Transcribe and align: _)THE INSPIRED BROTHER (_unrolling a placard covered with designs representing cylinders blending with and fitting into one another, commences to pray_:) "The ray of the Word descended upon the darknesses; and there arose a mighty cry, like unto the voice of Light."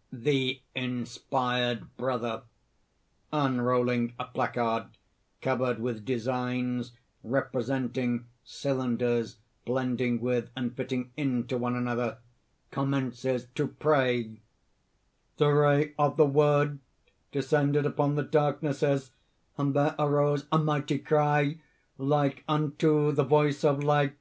_)THE 0.22 0.62
INSPIRED 0.74 1.98
BROTHER 1.98 2.44
(_unrolling 3.34 4.14
a 4.18 4.24
placard 4.24 4.86
covered 5.42 5.78
with 5.78 6.06
designs 6.06 6.92
representing 7.22 8.24
cylinders 8.42 9.36
blending 9.66 10.18
with 10.22 10.48
and 10.56 10.74
fitting 10.74 11.12
into 11.18 11.58
one 11.58 11.76
another, 11.76 12.16
commences 12.70 13.44
to 13.54 13.68
pray_:) 13.68 14.38
"The 15.36 15.50
ray 15.50 15.94
of 15.98 16.16
the 16.16 16.24
Word 16.24 16.78
descended 17.30 17.84
upon 17.84 18.14
the 18.14 18.22
darknesses; 18.22 19.10
and 19.58 19.74
there 19.74 19.94
arose 19.98 20.46
a 20.50 20.56
mighty 20.56 20.96
cry, 20.98 21.60
like 21.98 22.42
unto 22.48 23.12
the 23.12 23.24
voice 23.24 23.64
of 23.64 23.84
Light." 23.84 24.16